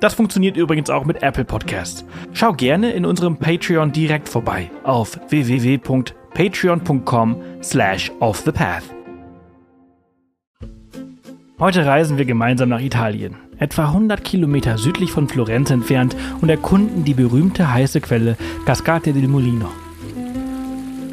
Das 0.00 0.14
funktioniert 0.14 0.56
übrigens 0.56 0.90
auch 0.90 1.04
mit 1.04 1.22
Apple 1.22 1.44
Podcasts. 1.44 2.04
Schau 2.32 2.52
gerne 2.52 2.90
in 2.92 3.06
unserem 3.06 3.38
Patreon 3.38 3.92
direkt 3.92 4.28
vorbei 4.28 4.68
auf 4.84 5.18
www.patreon.com 5.30 7.36
slash 7.62 8.12
offthepath. 8.20 8.82
Heute 11.58 11.86
reisen 11.86 12.18
wir 12.18 12.26
gemeinsam 12.26 12.68
nach 12.68 12.80
Italien, 12.80 13.36
etwa 13.58 13.86
100 13.86 14.22
Kilometer 14.22 14.76
südlich 14.76 15.10
von 15.10 15.26
Florenz 15.26 15.70
entfernt 15.70 16.14
und 16.42 16.50
erkunden 16.50 17.04
die 17.04 17.14
berühmte 17.14 17.72
heiße 17.72 18.02
Quelle 18.02 18.36
Cascate 18.66 19.14
del 19.14 19.28
Mulino. 19.28 19.70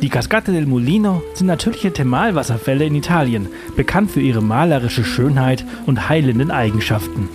Die 0.02 0.09
Cascate 0.09 0.52
del 0.52 0.66
Mulino 0.66 1.23
sind 1.34 1.47
natürliche 1.47 1.94
Thermalwasserfälle 1.94 2.84
in 2.84 2.95
Italien, 2.95 3.47
bekannt 3.77 4.11
für 4.11 4.20
ihre 4.20 4.44
malerische 4.44 5.05
Schönheit 5.05 5.63
und 5.86 6.09
heilenden 6.09 6.52
Eigenschaften. 6.52 7.30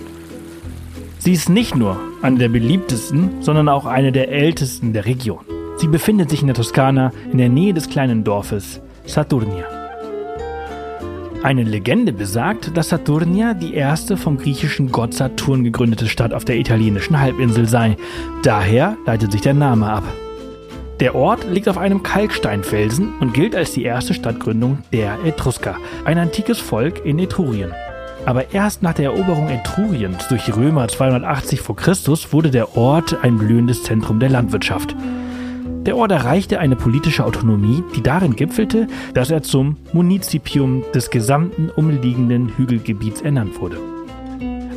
Sie 1.29 1.35
ist 1.35 1.47
nicht 1.47 1.75
nur 1.75 1.95
eine 2.23 2.39
der 2.39 2.49
beliebtesten, 2.49 3.43
sondern 3.43 3.69
auch 3.69 3.85
eine 3.85 4.11
der 4.11 4.31
ältesten 4.31 4.93
der 4.93 5.05
Region. 5.05 5.45
Sie 5.77 5.87
befindet 5.87 6.31
sich 6.31 6.41
in 6.41 6.47
der 6.47 6.55
Toskana 6.55 7.13
in 7.31 7.37
der 7.37 7.49
Nähe 7.49 7.71
des 7.71 7.87
kleinen 7.87 8.23
Dorfes 8.23 8.81
Saturnia. 9.05 9.63
Eine 11.43 11.61
Legende 11.61 12.13
besagt, 12.13 12.75
dass 12.75 12.89
Saturnia 12.89 13.53
die 13.53 13.75
erste 13.75 14.17
vom 14.17 14.39
griechischen 14.39 14.91
Gott 14.91 15.13
Saturn 15.13 15.63
gegründete 15.63 16.07
Stadt 16.07 16.33
auf 16.33 16.45
der 16.45 16.57
italienischen 16.57 17.19
Halbinsel 17.19 17.67
sei. 17.67 17.95
Daher 18.41 18.97
leitet 19.05 19.31
sich 19.31 19.41
der 19.41 19.53
Name 19.53 19.85
ab. 19.85 20.05
Der 20.99 21.13
Ort 21.13 21.45
liegt 21.47 21.69
auf 21.69 21.77
einem 21.77 22.01
Kalksteinfelsen 22.01 23.13
und 23.19 23.35
gilt 23.35 23.55
als 23.55 23.73
die 23.73 23.83
erste 23.83 24.15
Stadtgründung 24.15 24.79
der 24.91 25.19
Etrusker, 25.23 25.75
ein 26.05 26.17
antikes 26.17 26.57
Volk 26.57 27.05
in 27.05 27.19
Etrurien. 27.19 27.71
Aber 28.29 28.53
erst 28.53 28.83
nach 28.83 28.93
der 28.93 29.05
Eroberung 29.05 29.49
Etruriens 29.49 30.27
durch 30.27 30.45
die 30.45 30.51
Römer 30.51 30.87
280 30.87 31.61
v. 31.61 31.73
Chr. 31.73 31.95
wurde 32.29 32.51
der 32.51 32.77
Ort 32.77 33.23
ein 33.23 33.39
blühendes 33.39 33.81
Zentrum 33.81 34.19
der 34.19 34.29
Landwirtschaft. 34.29 34.95
Der 35.87 35.97
Ort 35.97 36.11
erreichte 36.11 36.59
eine 36.59 36.75
politische 36.75 37.25
Autonomie, 37.25 37.83
die 37.95 38.03
darin 38.03 38.35
gipfelte, 38.35 38.85
dass 39.15 39.31
er 39.31 39.41
zum 39.41 39.77
Munizipium 39.93 40.83
des 40.93 41.09
gesamten 41.09 41.71
umliegenden 41.71 42.55
Hügelgebiets 42.55 43.21
ernannt 43.21 43.59
wurde. 43.59 43.79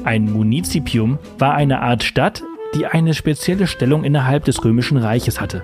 Ein 0.04 0.32
Munizipium 0.32 1.18
war 1.38 1.52
eine 1.52 1.82
Art 1.82 2.04
Stadt, 2.04 2.42
die 2.74 2.86
eine 2.86 3.12
spezielle 3.12 3.66
Stellung 3.66 4.02
innerhalb 4.04 4.46
des 4.46 4.64
römischen 4.64 4.96
Reiches 4.96 5.42
hatte. 5.42 5.62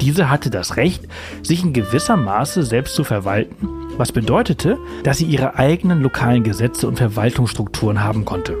Diese 0.00 0.30
hatte 0.30 0.48
das 0.48 0.76
Recht, 0.76 1.08
sich 1.42 1.64
in 1.64 1.72
gewisser 1.72 2.16
Maße 2.16 2.62
selbst 2.62 2.94
zu 2.94 3.02
verwalten 3.02 3.77
was 3.98 4.12
bedeutete, 4.12 4.78
dass 5.02 5.18
sie 5.18 5.26
ihre 5.26 5.56
eigenen 5.56 6.00
lokalen 6.00 6.44
Gesetze 6.44 6.88
und 6.88 6.96
Verwaltungsstrukturen 6.96 8.02
haben 8.02 8.24
konnte. 8.24 8.56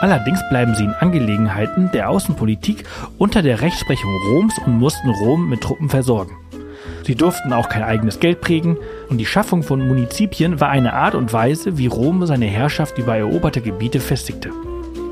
Allerdings 0.00 0.40
bleiben 0.48 0.74
sie 0.74 0.84
in 0.84 0.92
Angelegenheiten 0.92 1.90
der 1.92 2.08
Außenpolitik 2.08 2.84
unter 3.18 3.42
der 3.42 3.60
Rechtsprechung 3.60 4.10
Roms 4.28 4.54
und 4.64 4.78
mussten 4.78 5.10
Rom 5.10 5.48
mit 5.48 5.60
Truppen 5.60 5.88
versorgen. 5.88 6.36
Sie 7.02 7.14
durften 7.14 7.52
auch 7.52 7.68
kein 7.68 7.82
eigenes 7.82 8.20
Geld 8.20 8.40
prägen 8.40 8.76
und 9.08 9.18
die 9.18 9.26
Schaffung 9.26 9.62
von 9.62 9.86
Munizipien 9.86 10.60
war 10.60 10.68
eine 10.68 10.92
Art 10.92 11.14
und 11.14 11.32
Weise, 11.32 11.78
wie 11.78 11.86
Rom 11.86 12.24
seine 12.26 12.46
Herrschaft 12.46 12.98
über 12.98 13.16
eroberte 13.16 13.60
Gebiete 13.60 13.98
festigte. 13.98 14.50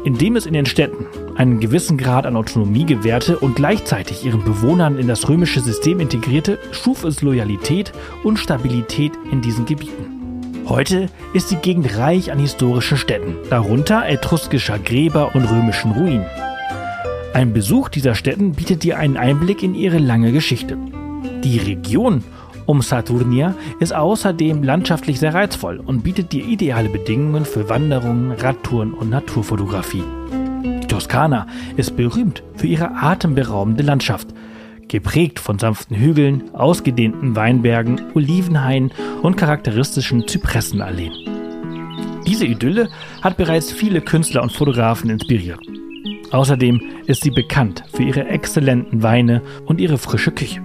Indem 0.07 0.37
es 0.37 0.47
in 0.47 0.53
den 0.53 0.67
Städten 0.67 1.05
einen 1.35 1.59
gewissen 1.59 1.99
Grad 1.99 2.27
an 2.27 2.37
Autonomie 2.37 2.87
gewährte 2.87 3.41
und 3.41 3.57
gleichzeitig 3.57 4.25
ihren 4.25 4.45
Bewohnern 4.45 4.99
in 4.99 5.09
das 5.09 5.29
römische 5.29 5.61
System 5.61 5.99
integrierte, 5.99 6.61
schuf 6.71 7.03
es 7.03 7.23
Loyalität 7.23 7.91
und 8.23 8.39
Stabilität 8.39 9.11
in 9.33 9.41
diesen 9.41 9.67
Gebieten. 9.67 10.63
Heute 10.69 11.09
ist 11.33 11.51
die 11.51 11.57
Gegend 11.57 11.99
reich 11.99 12.31
an 12.31 12.39
historischen 12.39 12.99
Städten, 12.99 13.35
darunter 13.51 14.07
etruskischer 14.07 14.79
Gräber 14.79 15.35
und 15.35 15.45
römischen 15.45 15.91
Ruinen. 15.91 16.27
Ein 17.35 17.53
Besuch 17.53 17.89
dieser 17.89 18.15
Städten 18.15 18.53
bietet 18.53 18.85
dir 18.85 18.99
einen 18.99 19.17
Einblick 19.17 19.65
in 19.65 19.75
ihre 19.75 19.99
lange 19.99 20.31
Geschichte. 20.31 20.79
Die 21.43 21.59
Region 21.59 22.23
um 22.67 22.83
Saturnia 22.83 23.55
ist 23.79 23.95
außerdem 23.95 24.63
landschaftlich 24.63 25.21
sehr 25.21 25.35
reizvoll 25.35 25.81
und 25.85 26.03
bietet 26.03 26.33
dir 26.33 26.45
ideale 26.45 26.89
Bedingungen 26.89 27.45
für 27.45 27.69
Wanderungen, 27.69 28.33
Radtouren 28.33 28.93
und 28.93 29.09
Naturfotografie. 29.09 30.03
Die 30.83 30.87
Toskana 30.89 31.47
ist 31.77 31.97
berühmt 31.97 32.43
für 32.57 32.67
ihre 32.67 32.91
atemberaubende 32.91 33.85
Landschaft, 33.85 34.29
geprägt 34.89 35.39
von 35.39 35.59
sanften 35.59 35.97
Hügeln, 35.97 36.55
ausgedehnten 36.55 37.37
Weinbergen, 37.37 38.01
Olivenhainen 38.15 38.93
und 39.23 39.37
charakteristischen 39.37 40.27
Zypressenalleen. 40.27 41.13
Diese 42.27 42.47
Idylle 42.47 42.89
hat 43.23 43.37
bereits 43.37 43.71
viele 43.71 44.01
Künstler 44.01 44.43
und 44.43 44.51
Fotografen 44.51 45.11
inspiriert. 45.11 45.61
Außerdem 46.33 46.81
ist 47.07 47.23
sie 47.23 47.31
bekannt 47.31 47.85
für 47.95 48.03
ihre 48.03 48.27
exzellenten 48.27 49.05
Weine 49.05 49.43
und 49.67 49.81
ihre 49.81 49.99
frische 49.99 50.33
Küche. 50.33 50.61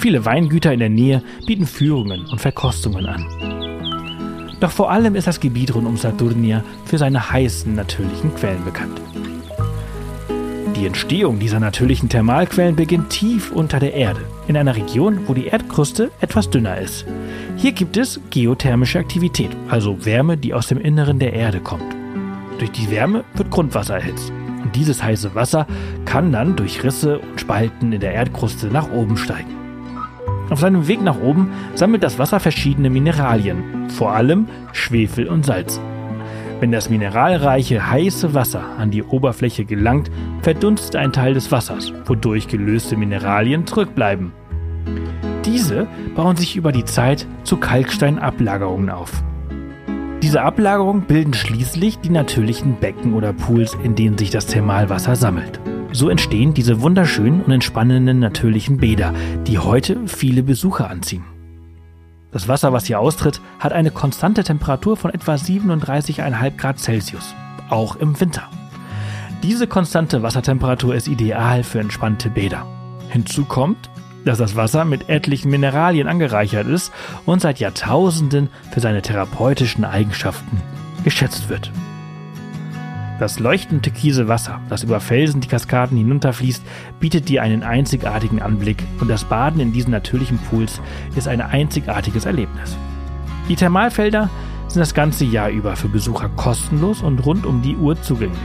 Viele 0.00 0.24
Weingüter 0.24 0.72
in 0.72 0.78
der 0.78 0.88
Nähe 0.88 1.22
bieten 1.44 1.66
Führungen 1.66 2.24
und 2.24 2.40
Verkostungen 2.40 3.04
an. 3.04 4.56
Doch 4.58 4.70
vor 4.70 4.90
allem 4.90 5.14
ist 5.14 5.26
das 5.26 5.40
Gebiet 5.40 5.74
rund 5.74 5.86
um 5.86 5.98
Saturnia 5.98 6.64
für 6.86 6.96
seine 6.96 7.30
heißen 7.30 7.74
natürlichen 7.74 8.34
Quellen 8.34 8.64
bekannt. 8.64 8.98
Die 10.74 10.86
Entstehung 10.86 11.38
dieser 11.38 11.60
natürlichen 11.60 12.08
Thermalquellen 12.08 12.76
beginnt 12.76 13.10
tief 13.10 13.52
unter 13.52 13.78
der 13.78 13.92
Erde, 13.92 14.22
in 14.48 14.56
einer 14.56 14.74
Region, 14.74 15.20
wo 15.26 15.34
die 15.34 15.48
Erdkruste 15.48 16.10
etwas 16.22 16.48
dünner 16.48 16.78
ist. 16.78 17.04
Hier 17.58 17.72
gibt 17.72 17.98
es 17.98 18.20
geothermische 18.30 18.98
Aktivität, 18.98 19.50
also 19.68 20.06
Wärme, 20.06 20.38
die 20.38 20.54
aus 20.54 20.68
dem 20.68 20.80
Inneren 20.80 21.18
der 21.18 21.34
Erde 21.34 21.60
kommt. 21.60 21.94
Durch 22.58 22.70
die 22.70 22.90
Wärme 22.90 23.24
wird 23.34 23.50
Grundwasser 23.50 23.96
erhitzt. 23.96 24.32
Und 24.62 24.74
dieses 24.74 25.02
heiße 25.02 25.34
Wasser 25.34 25.66
kann 26.06 26.32
dann 26.32 26.56
durch 26.56 26.82
Risse 26.84 27.18
und 27.18 27.38
Spalten 27.38 27.92
in 27.92 28.00
der 28.00 28.14
Erdkruste 28.14 28.68
nach 28.68 28.90
oben 28.90 29.18
steigen. 29.18 29.59
Auf 30.50 30.58
seinem 30.58 30.88
Weg 30.88 31.00
nach 31.02 31.20
oben 31.20 31.50
sammelt 31.74 32.02
das 32.02 32.18
Wasser 32.18 32.40
verschiedene 32.40 32.90
Mineralien, 32.90 33.88
vor 33.88 34.12
allem 34.12 34.48
Schwefel 34.72 35.28
und 35.28 35.46
Salz. 35.46 35.80
Wenn 36.58 36.72
das 36.72 36.90
mineralreiche 36.90 37.90
heiße 37.90 38.34
Wasser 38.34 38.62
an 38.76 38.90
die 38.90 39.02
Oberfläche 39.02 39.64
gelangt, 39.64 40.10
verdunstet 40.42 40.96
ein 40.96 41.12
Teil 41.12 41.32
des 41.34 41.50
Wassers, 41.50 41.92
wodurch 42.04 42.48
gelöste 42.48 42.96
Mineralien 42.96 43.66
zurückbleiben. 43.66 44.32
Diese 45.46 45.86
bauen 46.14 46.36
sich 46.36 46.56
über 46.56 46.72
die 46.72 46.84
Zeit 46.84 47.26
zu 47.44 47.56
Kalksteinablagerungen 47.56 48.90
auf. 48.90 49.22
Diese 50.22 50.42
Ablagerungen 50.42 51.02
bilden 51.02 51.32
schließlich 51.32 52.00
die 52.00 52.10
natürlichen 52.10 52.76
Becken 52.78 53.14
oder 53.14 53.32
Pools, 53.32 53.76
in 53.82 53.94
denen 53.94 54.18
sich 54.18 54.28
das 54.28 54.46
Thermalwasser 54.46 55.16
sammelt. 55.16 55.60
So 55.92 56.08
entstehen 56.08 56.54
diese 56.54 56.82
wunderschönen 56.82 57.42
und 57.42 57.50
entspannenden 57.50 58.20
natürlichen 58.20 58.78
Bäder, 58.78 59.12
die 59.46 59.58
heute 59.58 60.06
viele 60.06 60.42
Besucher 60.42 60.88
anziehen. 60.88 61.24
Das 62.32 62.46
Wasser, 62.46 62.72
was 62.72 62.86
hier 62.86 63.00
austritt, 63.00 63.40
hat 63.58 63.72
eine 63.72 63.90
konstante 63.90 64.44
Temperatur 64.44 64.96
von 64.96 65.12
etwa 65.12 65.34
37,5 65.34 66.56
Grad 66.56 66.78
Celsius, 66.78 67.34
auch 67.68 67.96
im 67.96 68.18
Winter. 68.20 68.48
Diese 69.42 69.66
konstante 69.66 70.22
Wassertemperatur 70.22 70.94
ist 70.94 71.08
ideal 71.08 71.64
für 71.64 71.80
entspannte 71.80 72.30
Bäder. 72.30 72.66
Hinzu 73.08 73.44
kommt, 73.44 73.90
dass 74.24 74.38
das 74.38 74.54
Wasser 74.54 74.84
mit 74.84 75.08
etlichen 75.08 75.50
Mineralien 75.50 76.06
angereichert 76.06 76.68
ist 76.68 76.92
und 77.26 77.40
seit 77.40 77.58
Jahrtausenden 77.58 78.48
für 78.70 78.80
seine 78.80 79.02
therapeutischen 79.02 79.84
Eigenschaften 79.84 80.60
geschätzt 81.02 81.48
wird. 81.48 81.72
Das 83.20 83.38
leuchtend 83.38 83.82
türkise 83.82 84.28
Wasser, 84.28 84.62
das 84.70 84.82
über 84.82 84.98
Felsen 84.98 85.42
die 85.42 85.46
Kaskaden 85.46 85.98
hinunterfließt, 85.98 86.62
bietet 87.00 87.28
dir 87.28 87.42
einen 87.42 87.62
einzigartigen 87.62 88.40
Anblick 88.40 88.82
und 88.98 89.08
das 89.08 89.24
Baden 89.24 89.60
in 89.60 89.74
diesen 89.74 89.90
natürlichen 89.90 90.38
Pools 90.38 90.80
ist 91.14 91.28
ein 91.28 91.42
einzigartiges 91.42 92.24
Erlebnis. 92.24 92.78
Die 93.50 93.56
Thermalfelder 93.56 94.30
sind 94.68 94.80
das 94.80 94.94
ganze 94.94 95.26
Jahr 95.26 95.50
über 95.50 95.76
für 95.76 95.88
Besucher 95.88 96.30
kostenlos 96.30 97.02
und 97.02 97.18
rund 97.26 97.44
um 97.44 97.60
die 97.60 97.76
Uhr 97.76 98.00
zugänglich. 98.00 98.40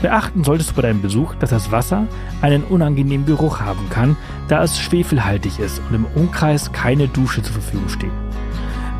Beachten 0.00 0.42
solltest 0.42 0.70
du 0.70 0.76
bei 0.76 0.82
deinem 0.82 1.02
Besuch, 1.02 1.34
dass 1.34 1.50
das 1.50 1.70
Wasser 1.70 2.06
einen 2.40 2.64
unangenehmen 2.64 3.26
Geruch 3.26 3.60
haben 3.60 3.90
kann, 3.90 4.16
da 4.48 4.62
es 4.62 4.80
schwefelhaltig 4.80 5.58
ist 5.58 5.82
und 5.90 5.96
im 5.96 6.06
Umkreis 6.14 6.72
keine 6.72 7.08
Dusche 7.08 7.42
zur 7.42 7.52
Verfügung 7.52 7.90
steht. 7.90 8.23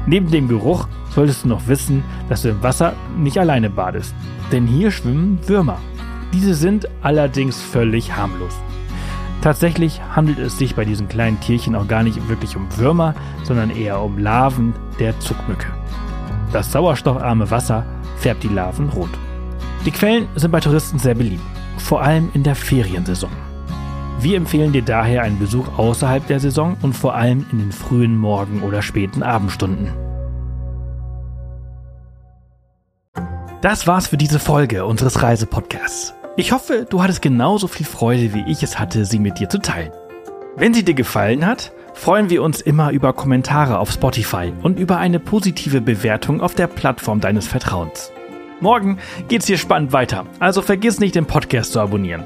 Neben 0.07 0.31
dem 0.31 0.49
Geruch 0.49 0.87
solltest 1.11 1.45
du 1.45 1.49
noch 1.49 1.67
wissen, 1.67 2.03
dass 2.29 2.43
du 2.43 2.51
im 2.51 2.63
Wasser 2.63 2.95
nicht 3.17 3.39
alleine 3.39 3.71
badest. 3.71 4.15
Denn 4.53 4.67
hier 4.67 4.91
schwimmen 4.91 5.39
Würmer. 5.47 5.79
Diese 6.33 6.55
sind 6.55 6.89
allerdings 7.03 7.61
völlig 7.61 8.15
harmlos. 8.17 8.55
Tatsächlich 9.41 10.01
handelt 10.15 10.39
es 10.39 10.59
sich 10.59 10.75
bei 10.75 10.85
diesen 10.85 11.09
kleinen 11.09 11.39
Tierchen 11.41 11.77
auch 11.77 11.87
gar 11.87 12.03
nicht 12.03 12.29
wirklich 12.29 12.57
um 12.57 12.67
Würmer, 12.77 13.15
sondern 13.43 13.71
eher 13.71 14.01
um 14.01 14.19
Larven 14.19 14.73
der 14.99 15.19
Zuckmücke. 15.21 15.67
Das 16.53 16.73
sauerstoffarme 16.73 17.51
Wasser 17.51 17.85
färbt 18.17 18.43
die 18.43 18.49
Larven 18.49 18.89
rot. 18.89 19.11
Die 19.85 19.91
Quellen 19.91 20.29
sind 20.35 20.51
bei 20.51 20.61
Touristen 20.61 20.99
sehr 20.99 21.15
beliebt, 21.15 21.43
vor 21.77 22.01
allem 22.01 22.31
in 22.33 22.43
der 22.43 22.55
Feriensaison. 22.55 23.31
Wir 24.21 24.37
empfehlen 24.37 24.73
dir 24.73 24.83
daher 24.83 25.23
einen 25.23 25.39
Besuch 25.39 25.79
außerhalb 25.79 26.27
der 26.27 26.41
Saison 26.41 26.77
und 26.83 26.95
vor 26.95 27.15
allem 27.15 27.45
in 27.53 27.59
den 27.59 27.73
frühen 27.73 28.17
Morgen- 28.17 28.63
oder 28.63 28.81
späten 28.81 29.23
Abendstunden. 29.23 29.93
Das 33.61 33.87
war's 33.87 34.09
für 34.09 34.17
diese 34.17 34.39
Folge 34.39 34.85
unseres 34.85 35.23
Reisepodcasts. 35.23 36.15
Ich 36.37 36.53
hoffe, 36.53 36.87
du 36.89 37.03
hattest 37.03 37.23
genauso 37.23 37.67
viel 37.67 37.87
Freude, 37.87 38.35
wie 38.35 38.45
ich 38.51 38.63
es 38.63 38.79
hatte, 38.79 39.05
sie 39.05 39.19
mit 39.19 39.39
dir 39.39 39.49
zu 39.49 39.59
teilen. 39.59 39.93
Wenn 40.57 40.75
sie 40.75 40.85
dir 40.85 40.95
gefallen 40.95 41.47
hat, 41.47 41.73
freuen 41.95 42.29
wir 42.29 42.43
uns 42.43 42.61
immer 42.61 42.91
über 42.91 43.13
Kommentare 43.13 43.79
auf 43.79 43.91
Spotify 43.91 44.53
und 44.63 44.79
über 44.79 44.99
eine 44.99 45.19
positive 45.19 45.81
Bewertung 45.81 46.41
auf 46.41 46.55
der 46.55 46.67
Plattform 46.67 47.21
deines 47.21 47.47
Vertrauens. 47.47 48.13
Morgen 48.61 48.99
geht's 49.29 49.47
hier 49.47 49.59
spannend 49.59 49.93
weiter, 49.93 50.27
also 50.41 50.63
vergiss 50.63 51.01
nicht, 51.01 51.15
den 51.15 51.27
Podcast 51.27 51.73
zu 51.73 51.81
abonnieren. 51.81 52.25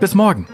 Bis 0.00 0.14
morgen! 0.14 0.46